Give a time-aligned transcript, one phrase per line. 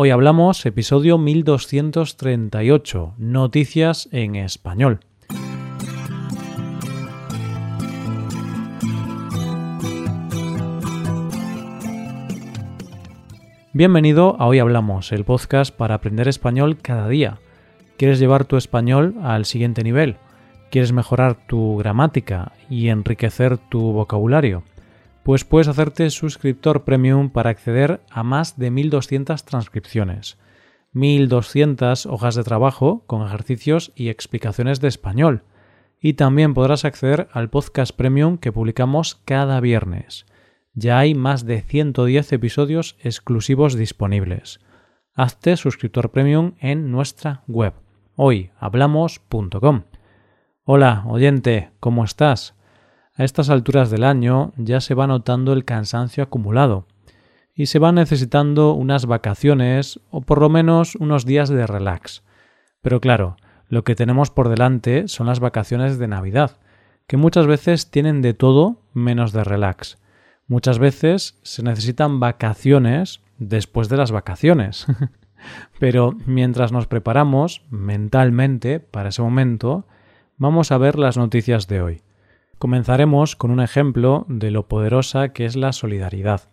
[0.00, 5.00] Hoy hablamos episodio 1238, Noticias en Español.
[13.72, 17.40] Bienvenido a Hoy Hablamos, el podcast para aprender español cada día.
[17.96, 20.14] ¿Quieres llevar tu español al siguiente nivel?
[20.70, 24.62] ¿Quieres mejorar tu gramática y enriquecer tu vocabulario?
[25.22, 30.38] Pues puedes hacerte suscriptor premium para acceder a más de 1200 transcripciones,
[30.92, 35.44] 1200 hojas de trabajo con ejercicios y explicaciones de español,
[36.00, 40.26] y también podrás acceder al podcast premium que publicamos cada viernes.
[40.74, 44.60] Ya hay más de 110 episodios exclusivos disponibles.
[45.14, 47.74] Hazte suscriptor premium en nuestra web
[48.18, 49.84] hoyhablamos.com.
[50.64, 52.57] Hola, oyente, ¿cómo estás?
[53.18, 56.86] A estas alturas del año ya se va notando el cansancio acumulado
[57.52, 62.22] y se van necesitando unas vacaciones o por lo menos unos días de relax.
[62.80, 63.36] Pero claro,
[63.68, 66.58] lo que tenemos por delante son las vacaciones de Navidad,
[67.08, 69.98] que muchas veces tienen de todo menos de relax.
[70.46, 74.86] Muchas veces se necesitan vacaciones después de las vacaciones.
[75.80, 79.88] Pero mientras nos preparamos mentalmente para ese momento,
[80.36, 82.02] vamos a ver las noticias de hoy.
[82.58, 86.50] Comenzaremos con un ejemplo de lo poderosa que es la solidaridad.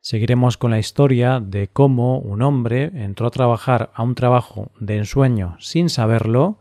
[0.00, 4.96] Seguiremos con la historia de cómo un hombre entró a trabajar a un trabajo de
[4.96, 6.58] ensueño sin saberlo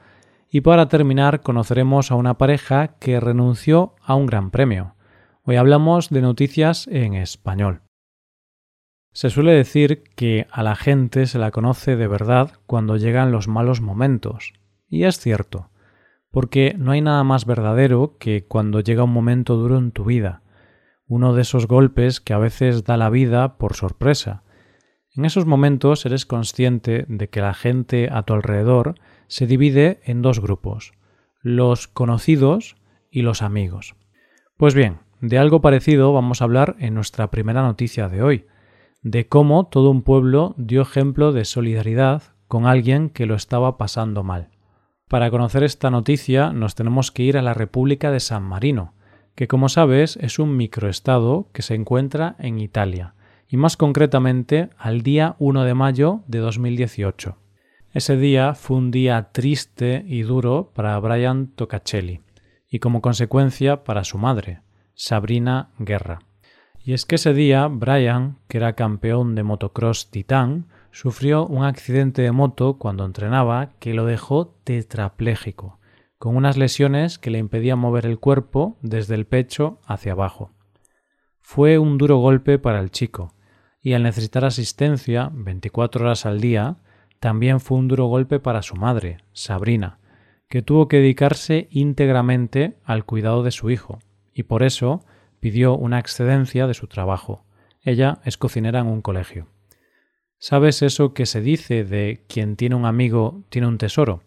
[0.52, 4.94] y para terminar conoceremos a una pareja que renunció a un gran premio.
[5.42, 7.82] Hoy hablamos de noticias en español.
[9.14, 13.48] Se suele decir que a la gente se la conoce de verdad cuando llegan los
[13.48, 14.54] malos momentos.
[14.88, 15.70] Y es cierto
[16.36, 20.42] porque no hay nada más verdadero que cuando llega un momento duro en tu vida,
[21.08, 24.44] uno de esos golpes que a veces da la vida por sorpresa.
[25.16, 28.96] En esos momentos eres consciente de que la gente a tu alrededor
[29.28, 30.92] se divide en dos grupos,
[31.42, 32.76] los conocidos
[33.10, 33.96] y los amigos.
[34.58, 38.46] Pues bien, de algo parecido vamos a hablar en nuestra primera noticia de hoy,
[39.04, 44.22] de cómo todo un pueblo dio ejemplo de solidaridad con alguien que lo estaba pasando
[44.22, 44.50] mal.
[45.08, 48.96] Para conocer esta noticia nos tenemos que ir a la República de San Marino,
[49.36, 53.14] que como sabes es un microestado que se encuentra en Italia,
[53.48, 57.38] y más concretamente al día 1 de mayo de 2018.
[57.92, 62.22] Ese día fue un día triste y duro para Brian Tocacelli,
[62.68, 64.62] y como consecuencia para su madre,
[64.96, 66.20] Sabrina Guerra.
[66.84, 72.22] Y es que ese día Brian, que era campeón de motocross titán, sufrió un accidente
[72.22, 75.78] de moto cuando entrenaba que lo dejó tetrapléjico,
[76.18, 80.52] con unas lesiones que le impedían mover el cuerpo desde el pecho hacia abajo.
[81.42, 83.34] Fue un duro golpe para el chico,
[83.82, 86.78] y al necesitar asistencia 24 horas al día,
[87.20, 90.00] también fue un duro golpe para su madre, Sabrina,
[90.48, 94.00] que tuvo que dedicarse íntegramente al cuidado de su hijo,
[94.34, 95.04] y por eso
[95.42, 97.44] pidió una excedencia de su trabajo.
[97.82, 99.48] Ella es cocinera en un colegio.
[100.38, 104.22] ¿Sabes eso que se dice de quien tiene un amigo tiene un tesoro?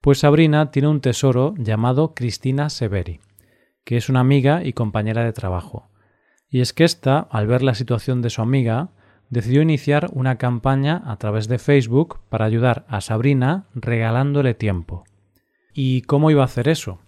[0.00, 3.20] Pues Sabrina tiene un tesoro llamado Cristina Severi,
[3.84, 5.88] que es una amiga y compañera de trabajo.
[6.48, 8.90] Y es que ésta, al ver la situación de su amiga,
[9.30, 15.04] decidió iniciar una campaña a través de Facebook para ayudar a Sabrina regalándole tiempo.
[15.72, 17.00] ¿Y cómo iba a hacer eso?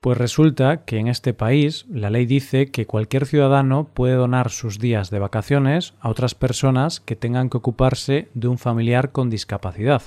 [0.00, 4.78] Pues resulta que en este país la ley dice que cualquier ciudadano puede donar sus
[4.78, 10.02] días de vacaciones a otras personas que tengan que ocuparse de un familiar con discapacidad,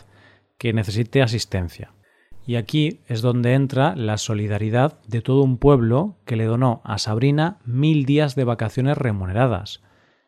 [0.57, 1.91] que necesite asistencia.
[2.47, 6.97] Y aquí es donde entra la solidaridad de todo un pueblo que le donó a
[6.97, 9.81] Sabrina mil días de vacaciones remuneradas.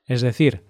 [0.05, 0.65] Es decir,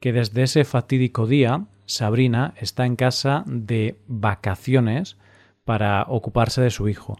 [0.00, 5.18] que desde ese fatídico día Sabrina está en casa de vacaciones
[5.64, 7.18] para ocuparse de su hijo.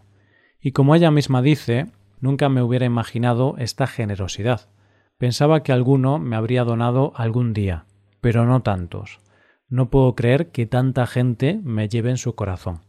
[0.61, 1.87] Y como ella misma dice,
[2.19, 4.69] nunca me hubiera imaginado esta generosidad.
[5.17, 7.85] Pensaba que alguno me habría donado algún día,
[8.21, 9.19] pero no tantos.
[9.69, 12.81] No puedo creer que tanta gente me lleve en su corazón.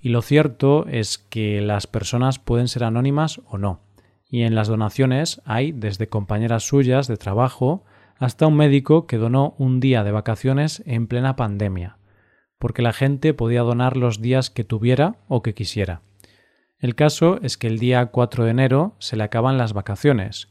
[0.00, 3.80] Y lo cierto es que las personas pueden ser anónimas o no.
[4.28, 7.84] Y en las donaciones hay desde compañeras suyas de trabajo
[8.18, 11.96] hasta un médico que donó un día de vacaciones en plena pandemia,
[12.58, 16.02] porque la gente podía donar los días que tuviera o que quisiera.
[16.80, 20.48] El caso es que el día 4 de enero se le acaban las vacaciones,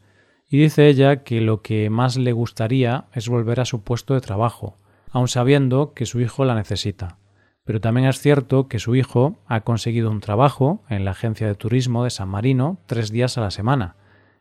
[0.47, 4.21] y dice ella que lo que más le gustaría es volver a su puesto de
[4.21, 4.77] trabajo,
[5.09, 7.17] aun sabiendo que su hijo la necesita.
[7.65, 11.55] Pero también es cierto que su hijo ha conseguido un trabajo en la agencia de
[11.55, 13.95] turismo de San Marino tres días a la semana,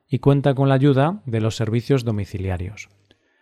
[0.06, 2.90] y cuenta con la ayuda de los servicios domiciliarios.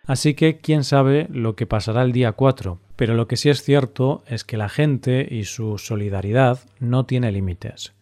[0.05, 3.61] Así que quién sabe lo que pasará el día 4, pero lo que sí es
[3.61, 7.93] cierto es que la gente y su solidaridad no tiene límites.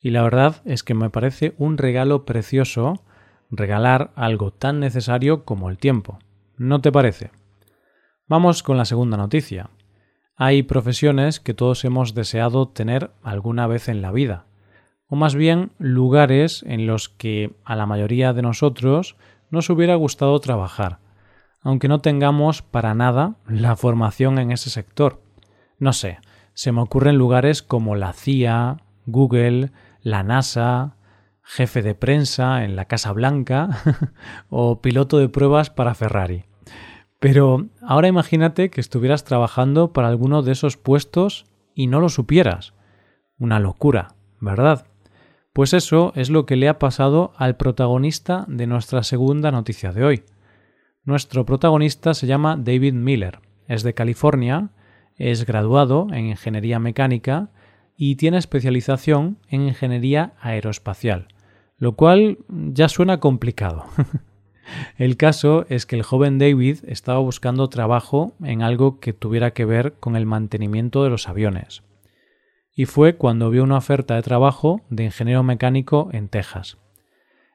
[0.00, 3.02] Y la verdad es que me parece un regalo precioso
[3.50, 6.18] regalar algo tan necesario como el tiempo.
[6.56, 7.30] ¿No te parece?
[8.26, 9.70] Vamos con la segunda noticia.
[10.36, 14.46] Hay profesiones que todos hemos deseado tener alguna vez en la vida,
[15.08, 19.16] o más bien lugares en los que a la mayoría de nosotros
[19.50, 20.98] nos hubiera gustado trabajar,
[21.62, 25.22] aunque no tengamos para nada la formación en ese sector.
[25.78, 26.18] No sé,
[26.54, 29.72] se me ocurren lugares como la CIA, Google,
[30.08, 30.96] la NASA,
[31.42, 33.68] jefe de prensa en la Casa Blanca
[34.48, 36.44] o piloto de pruebas para Ferrari.
[37.18, 42.74] Pero ahora imagínate que estuvieras trabajando para alguno de esos puestos y no lo supieras.
[43.38, 44.86] Una locura, ¿verdad?
[45.52, 50.04] Pues eso es lo que le ha pasado al protagonista de nuestra segunda noticia de
[50.04, 50.22] hoy.
[51.04, 54.70] Nuestro protagonista se llama David Miller, es de California,
[55.16, 57.50] es graduado en Ingeniería Mecánica
[58.00, 61.26] y tiene especialización en Ingeniería Aeroespacial,
[61.78, 63.86] lo cual ya suena complicado.
[64.98, 69.64] el caso es que el joven David estaba buscando trabajo en algo que tuviera que
[69.64, 71.82] ver con el mantenimiento de los aviones.
[72.72, 76.78] Y fue cuando vio una oferta de trabajo de ingeniero mecánico en Texas.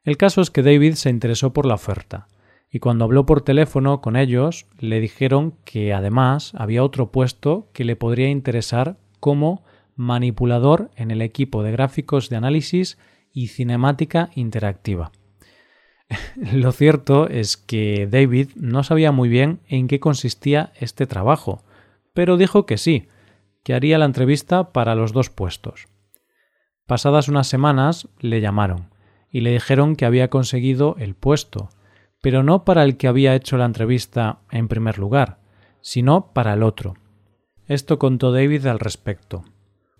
[0.03, 2.27] El caso es que David se interesó por la oferta,
[2.69, 7.85] y cuando habló por teléfono con ellos le dijeron que además había otro puesto que
[7.85, 9.63] le podría interesar como
[9.95, 12.97] manipulador en el equipo de gráficos de análisis
[13.31, 15.11] y cinemática interactiva.
[16.53, 21.63] Lo cierto es que David no sabía muy bien en qué consistía este trabajo,
[22.13, 23.07] pero dijo que sí,
[23.63, 25.87] que haría la entrevista para los dos puestos.
[26.85, 28.89] Pasadas unas semanas le llamaron
[29.31, 31.69] y le dijeron que había conseguido el puesto,
[32.21, 35.39] pero no para el que había hecho la entrevista en primer lugar,
[35.81, 36.95] sino para el otro.
[37.67, 39.43] Esto contó David al respecto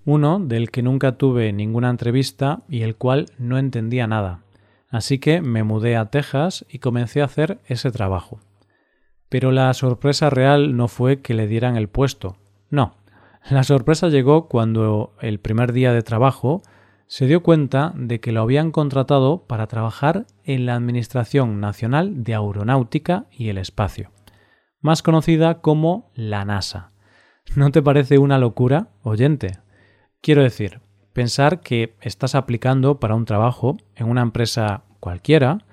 [0.06, 4.44] uno del que nunca tuve ninguna entrevista y el cual no entendía nada.
[4.90, 8.40] Así que me mudé a Texas y comencé a hacer ese trabajo.
[9.30, 12.38] Pero la sorpresa real no fue que le dieran el puesto.
[12.70, 12.96] No.
[13.50, 16.62] La sorpresa llegó cuando el primer día de trabajo
[17.08, 22.36] se dio cuenta de que lo habían contratado para trabajar en la Administración Nacional de
[22.36, 24.12] Aeronáutica y el Espacio,
[24.80, 26.92] más conocida como la NASA.
[27.56, 29.62] ¿No te parece una locura, oyente?
[30.24, 30.80] Quiero decir,
[31.12, 35.66] pensar que estás aplicando para un trabajo en una empresa cualquiera,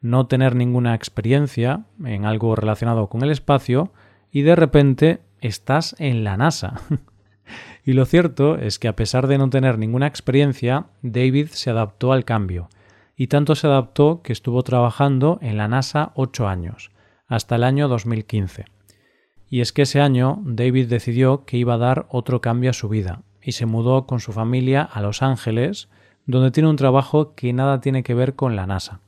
[0.00, 3.92] no tener ninguna experiencia en algo relacionado con el espacio
[4.30, 6.82] y de repente estás en la NASA.
[7.84, 12.12] y lo cierto es que a pesar de no tener ninguna experiencia, David se adaptó
[12.12, 12.68] al cambio,
[13.16, 16.92] y tanto se adaptó que estuvo trabajando en la NASA ocho años,
[17.26, 18.66] hasta el año 2015.
[19.50, 22.88] Y es que ese año David decidió que iba a dar otro cambio a su
[22.88, 25.88] vida, y se mudó con su familia a Los Ángeles,
[26.26, 29.00] donde tiene un trabajo que nada tiene que ver con la NASA.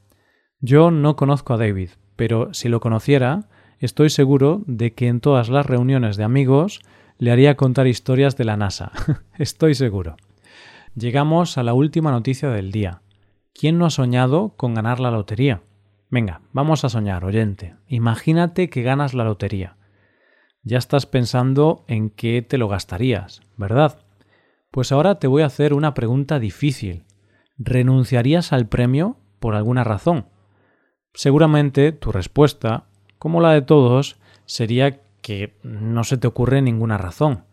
[0.61, 3.49] Yo no conozco a David, pero si lo conociera,
[3.81, 6.81] estoy seguro de que en todas las reuniones de amigos
[7.19, 8.93] le haría contar historias de la NASA.
[9.38, 10.17] estoy seguro.
[10.94, 13.02] Llegamos a la última noticia del día.
[13.52, 15.62] ¿Quién no ha soñado con ganar la lotería?
[16.11, 17.75] Venga, vamos a soñar, oyente.
[17.88, 19.76] Imagínate que ganas la lotería.
[20.62, 24.05] Ya estás pensando en qué te lo gastarías, ¿verdad?
[24.70, 27.05] Pues ahora te voy a hacer una pregunta difícil.
[27.56, 30.27] ¿Renunciarías al premio por alguna razón?
[31.15, 32.84] Seguramente tu respuesta,
[33.19, 37.44] como la de todos, sería que no se te ocurre ninguna razón.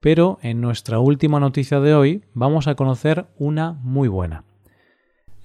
[0.00, 4.44] Pero en nuestra última noticia de hoy vamos a conocer una muy buena.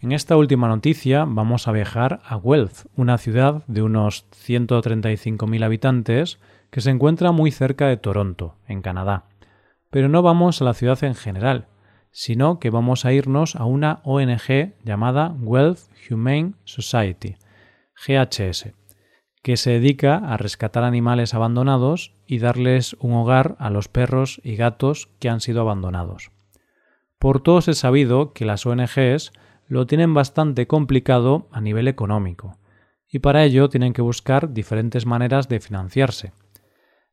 [0.01, 6.39] En esta última noticia vamos a viajar a Guelph, una ciudad de unos 135.000 habitantes
[6.69, 9.25] que se encuentra muy cerca de Toronto, en Canadá.
[9.93, 11.67] Pero no vamos a la ciudad en general,
[12.09, 17.35] sino que vamos a irnos a una ONG llamada Wealth Humane Society,
[17.95, 18.73] GHS,
[19.43, 24.55] que se dedica a rescatar animales abandonados y darles un hogar a los perros y
[24.55, 26.31] gatos que han sido abandonados.
[27.19, 29.31] Por todos es sabido que las ONGs
[29.67, 32.57] lo tienen bastante complicado a nivel económico,
[33.07, 36.33] y para ello tienen que buscar diferentes maneras de financiarse,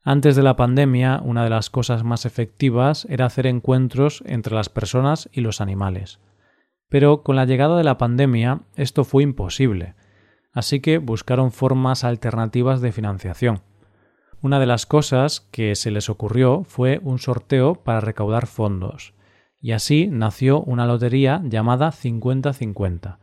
[0.02, 4.70] antes de la pandemia, una de las cosas más efectivas era hacer encuentros entre las
[4.70, 6.20] personas y los animales.
[6.88, 9.94] Pero con la llegada de la pandemia esto fue imposible,
[10.52, 13.60] así que buscaron formas alternativas de financiación.
[14.40, 19.12] Una de las cosas que se les ocurrió fue un sorteo para recaudar fondos,
[19.60, 23.18] y así nació una lotería llamada 50-50,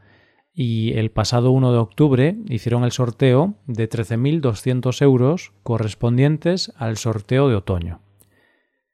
[0.59, 7.47] y el pasado 1 de octubre hicieron el sorteo de 13.200 euros correspondientes al sorteo
[7.47, 8.01] de otoño.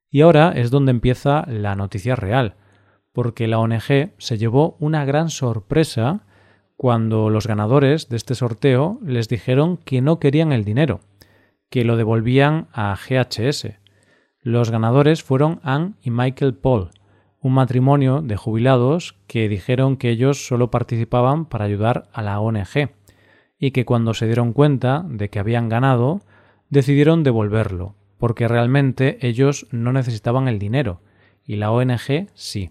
[0.10, 2.58] Y ahora es donde empieza la noticia real,
[3.14, 6.26] porque la ONG se llevó una gran sorpresa
[6.76, 11.00] cuando los ganadores de este sorteo les dijeron que no querían el dinero,
[11.70, 13.80] que lo devolvían a GHS.
[14.42, 16.90] Los ganadores fueron Anne y Michael Paul,
[17.44, 22.92] un matrimonio de jubilados que dijeron que ellos solo participaban para ayudar a la ONG
[23.60, 26.22] y que cuando se dieron cuenta de que habían ganado,
[26.70, 31.02] decidieron devolverlo, porque realmente ellos no necesitaban el dinero
[31.46, 32.70] y la ONG sí.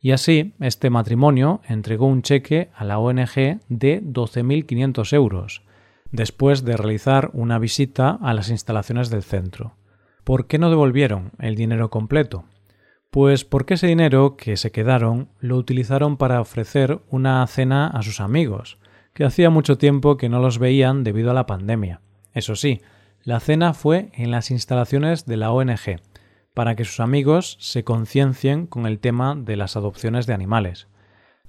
[0.00, 5.62] Y así, este matrimonio entregó un cheque a la ONG de 12.500 euros,
[6.10, 9.76] después de realizar una visita a las instalaciones del centro.
[10.24, 12.44] ¿Por qué no devolvieron el dinero completo?
[13.14, 18.20] Pues porque ese dinero que se quedaron lo utilizaron para ofrecer una cena a sus
[18.20, 18.76] amigos,
[19.12, 22.00] que hacía mucho tiempo que no los veían debido a la pandemia.
[22.32, 22.80] Eso sí,
[23.22, 26.00] la cena fue en las instalaciones de la ONG,
[26.54, 30.88] para que sus amigos se conciencien con el tema de las adopciones de animales.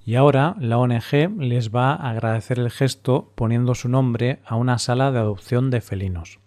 [0.04, 4.78] Y ahora la ONG les va a agradecer el gesto poniendo su nombre a una
[4.78, 6.38] sala de adopción de felinos.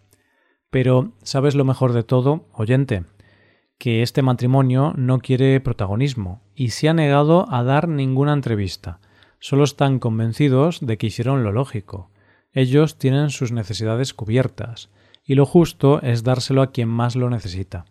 [0.70, 3.04] Pero, ¿sabes lo mejor de todo, oyente?
[3.80, 9.00] Que este matrimonio no quiere protagonismo y se ha negado a dar ninguna entrevista.
[9.40, 12.12] Solo están convencidos de que hicieron lo lógico.
[12.52, 14.90] Ellos tienen sus necesidades cubiertas,
[15.24, 17.86] y lo justo es dárselo a quien más lo necesita.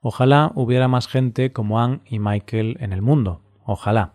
[0.00, 3.40] Ojalá hubiera más gente como Anne y Michael en el mundo.
[3.64, 4.12] Ojalá.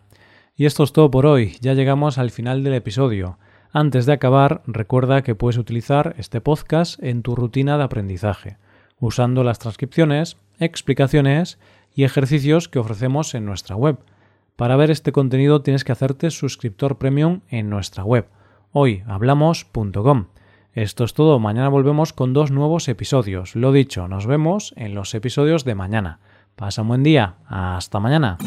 [0.56, 1.58] Y esto es todo por hoy.
[1.60, 3.38] Ya llegamos al final del episodio.
[3.72, 8.56] Antes de acabar, recuerda que puedes utilizar este podcast en tu rutina de aprendizaje,
[9.00, 11.58] usando las transcripciones explicaciones
[11.94, 13.98] y ejercicios que ofrecemos en nuestra web.
[14.56, 18.28] Para ver este contenido tienes que hacerte suscriptor premium en nuestra web,
[18.72, 20.26] hoyhablamos.com.
[20.72, 23.56] Esto es todo, mañana volvemos con dos nuevos episodios.
[23.56, 26.20] Lo dicho, nos vemos en los episodios de mañana.
[26.54, 28.38] Pasa un buen día, hasta mañana.